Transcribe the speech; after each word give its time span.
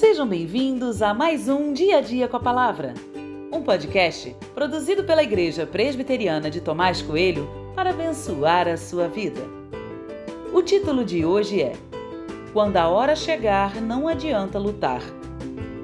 Sejam 0.00 0.26
bem-vindos 0.26 1.02
a 1.02 1.12
mais 1.12 1.46
um 1.46 1.74
Dia 1.74 1.98
a 1.98 2.00
Dia 2.00 2.26
com 2.26 2.38
a 2.38 2.40
Palavra, 2.40 2.94
um 3.52 3.60
podcast 3.60 4.34
produzido 4.54 5.04
pela 5.04 5.22
Igreja 5.22 5.66
Presbiteriana 5.66 6.50
de 6.50 6.58
Tomás 6.58 7.02
Coelho 7.02 7.46
para 7.76 7.90
abençoar 7.90 8.66
a 8.66 8.78
sua 8.78 9.08
vida. 9.08 9.42
O 10.54 10.62
título 10.62 11.04
de 11.04 11.22
hoje 11.26 11.60
é 11.60 11.74
Quando 12.54 12.78
a 12.78 12.88
hora 12.88 13.14
chegar, 13.14 13.78
não 13.82 14.08
adianta 14.08 14.58
lutar. 14.58 15.02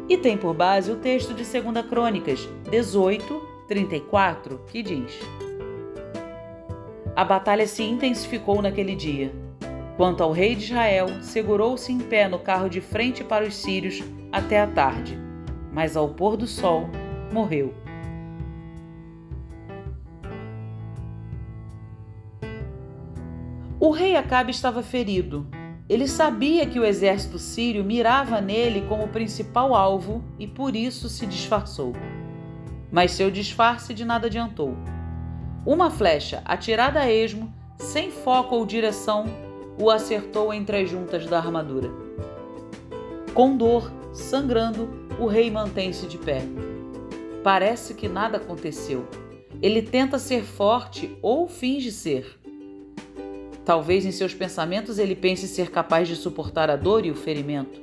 E 0.08 0.16
tem 0.16 0.38
por 0.38 0.54
base 0.54 0.90
o 0.90 0.96
texto 0.96 1.34
de 1.34 1.44
2 1.44 1.86
Crônicas 1.86 2.48
18, 2.70 3.42
34, 3.68 4.62
que 4.68 4.82
diz: 4.82 5.12
A 7.14 7.22
batalha 7.22 7.66
se 7.66 7.82
intensificou 7.82 8.62
naquele 8.62 8.96
dia. 8.96 9.30
Quanto 9.96 10.22
ao 10.22 10.30
rei 10.30 10.54
de 10.54 10.64
Israel, 10.64 11.22
segurou-se 11.22 11.90
em 11.90 11.98
pé 11.98 12.28
no 12.28 12.38
carro 12.38 12.68
de 12.68 12.82
frente 12.82 13.24
para 13.24 13.46
os 13.46 13.54
sírios 13.56 14.02
até 14.30 14.60
a 14.60 14.66
tarde, 14.66 15.18
mas 15.72 15.96
ao 15.96 16.10
pôr 16.10 16.36
do 16.36 16.46
sol 16.46 16.90
morreu. 17.32 17.74
O 23.80 23.90
rei 23.90 24.16
Acabe 24.16 24.50
estava 24.50 24.82
ferido. 24.82 25.46
Ele 25.88 26.08
sabia 26.08 26.66
que 26.66 26.80
o 26.80 26.84
exército 26.84 27.38
sírio 27.38 27.84
mirava 27.84 28.40
nele 28.40 28.82
como 28.88 29.08
principal 29.08 29.74
alvo 29.74 30.22
e 30.38 30.46
por 30.46 30.74
isso 30.74 31.08
se 31.08 31.24
disfarçou. 31.24 31.92
Mas 32.90 33.12
seu 33.12 33.30
disfarce 33.30 33.94
de 33.94 34.04
nada 34.04 34.26
adiantou. 34.26 34.76
Uma 35.64 35.90
flecha 35.90 36.42
atirada 36.44 37.00
a 37.00 37.10
esmo, 37.10 37.52
sem 37.78 38.10
foco 38.10 38.56
ou 38.56 38.66
direção, 38.66 39.26
o 39.78 39.90
acertou 39.90 40.52
entre 40.52 40.82
as 40.82 40.90
juntas 40.90 41.26
da 41.26 41.38
armadura. 41.38 41.90
Com 43.34 43.56
dor, 43.56 43.92
sangrando, 44.12 44.88
o 45.18 45.26
rei 45.26 45.50
mantém-se 45.50 46.06
de 46.06 46.18
pé. 46.18 46.42
Parece 47.42 47.94
que 47.94 48.08
nada 48.08 48.38
aconteceu. 48.38 49.06
Ele 49.62 49.82
tenta 49.82 50.18
ser 50.18 50.42
forte 50.42 51.16
ou 51.22 51.46
finge 51.46 51.90
ser. 51.92 52.38
Talvez 53.64 54.04
em 54.04 54.12
seus 54.12 54.32
pensamentos 54.32 54.98
ele 54.98 55.14
pense 55.14 55.48
ser 55.48 55.70
capaz 55.70 56.08
de 56.08 56.16
suportar 56.16 56.70
a 56.70 56.76
dor 56.76 57.04
e 57.04 57.10
o 57.10 57.14
ferimento. 57.14 57.80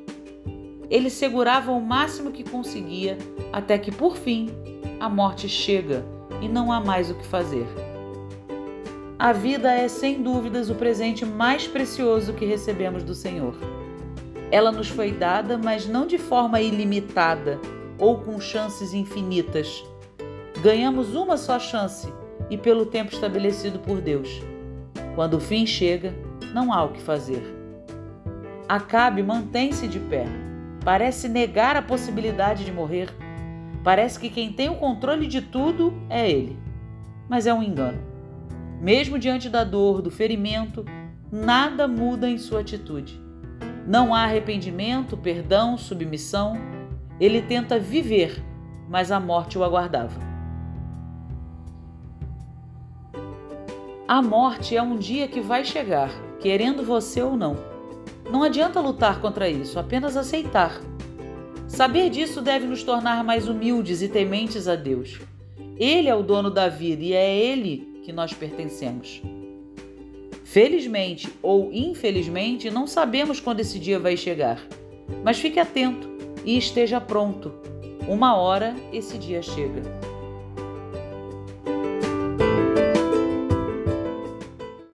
Ele 0.90 1.10
segurava 1.10 1.72
o 1.72 1.82
máximo 1.82 2.32
que 2.32 2.44
conseguia 2.44 3.18
até 3.52 3.78
que, 3.78 3.92
por 3.92 4.16
fim, 4.16 4.50
a 5.00 5.10
morte 5.10 5.50
chega 5.50 6.06
e 6.42 6.48
não 6.48 6.72
há 6.72 6.80
mais 6.80 7.10
o 7.10 7.16
que 7.16 7.26
fazer. 7.26 7.66
A 9.20 9.32
vida 9.32 9.72
é, 9.72 9.88
sem 9.88 10.22
dúvidas, 10.22 10.70
o 10.70 10.76
presente 10.76 11.26
mais 11.26 11.68
precioso 11.68 12.34
que 12.34 12.46
recebemos 12.46 13.04
do 13.04 13.14
Senhor. 13.14 13.56
Ela 14.52 14.72
nos 14.72 14.90
foi 14.90 15.12
dada, 15.12 15.58
mas 15.58 15.88
não 15.88 16.06
de 16.06 16.18
forma 16.18 16.60
ilimitada 16.60 17.60
ou 18.00 18.20
com 18.20 18.40
chances 18.40 18.94
infinitas. 18.94 19.84
Ganhamos 20.62 21.16
uma 21.16 21.38
só 21.38 21.60
chance 21.60 22.12
e 22.50 22.58
pelo 22.58 22.86
tempo 22.86 23.14
estabelecido 23.14 23.80
por 23.80 24.02
Deus. 24.02 24.42
Quando 25.16 25.36
o 25.36 25.40
fim 25.40 25.66
chega, 25.66 26.14
não 26.54 26.74
há 26.74 26.84
o 26.84 26.90
que 26.90 27.02
fazer. 27.02 27.42
Acabe 28.68 29.22
mantém-se 29.22 29.88
de 29.88 30.00
pé. 30.00 30.26
Parece 30.84 31.30
negar 31.30 31.76
a 31.76 31.82
possibilidade 31.82 32.66
de 32.66 32.72
morrer. 32.72 33.10
Parece 33.84 34.20
que 34.20 34.30
quem 34.30 34.52
tem 34.52 34.70
o 34.70 34.76
controle 34.76 35.28
de 35.28 35.42
tudo 35.42 35.94
é 36.10 36.30
ele. 36.30 36.58
Mas 37.30 37.46
é 37.48 37.54
um 37.54 37.64
engano. 37.64 38.13
Mesmo 38.84 39.18
diante 39.18 39.50
da 39.50 39.64
dor, 39.64 40.02
do 40.02 40.12
ferimento, 40.12 40.84
nada 41.32 41.88
muda 41.88 42.30
em 42.30 42.38
sua 42.38 42.60
atitude. 42.60 43.18
Não 43.88 44.14
há 44.14 44.24
arrependimento, 44.26 45.16
perdão, 45.16 45.78
submissão. 45.78 46.58
Ele 47.18 47.42
tenta 47.42 47.80
viver, 47.80 48.44
mas 48.90 49.10
a 49.10 49.22
morte 49.22 49.58
o 49.58 49.64
aguardava. 49.64 50.20
A 54.06 54.22
morte 54.22 54.76
é 54.76 54.82
um 54.82 54.98
dia 54.98 55.30
que 55.30 55.40
vai 55.40 55.64
chegar, 55.64 56.12
querendo 56.42 56.84
você 56.84 57.22
ou 57.22 57.38
não. 57.38 57.56
Não 58.30 58.44
adianta 58.44 58.82
lutar 58.82 59.22
contra 59.22 59.48
isso, 59.48 59.80
apenas 59.80 60.18
aceitar. 60.18 60.78
Saber 61.70 62.10
disso 62.10 62.42
deve 62.42 62.68
nos 62.68 62.84
tornar 62.84 63.24
mais 63.24 63.48
humildes 63.48 64.02
e 64.02 64.10
tementes 64.10 64.68
a 64.68 64.76
Deus. 64.76 65.22
Ele 65.78 66.10
é 66.10 66.16
o 66.16 66.22
dono 66.22 66.52
da 66.52 66.68
vida 66.68 67.02
e 67.02 67.14
é 67.14 67.34
Ele 67.34 67.93
que 68.04 68.12
nós 68.12 68.34
pertencemos. 68.34 69.22
Felizmente 70.44 71.30
ou 71.42 71.72
infelizmente, 71.74 72.70
não 72.70 72.86
sabemos 72.86 73.40
quando 73.40 73.62
esse 73.62 73.80
dia 73.80 74.00
vai 74.00 74.16
chegar, 74.16 74.62
mas 75.24 75.40
fique 75.40 75.60
atento 75.60 76.08
e 76.46 76.58
esteja 76.58 77.02
pronto. 77.02 77.52
Uma 78.08 78.36
hora 78.36 78.76
esse 78.92 79.18
dia 79.18 79.42
chega. 79.42 79.82